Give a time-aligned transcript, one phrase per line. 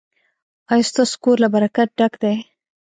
[0.71, 2.35] ایا ستاسو کور له برکت ډک دی؟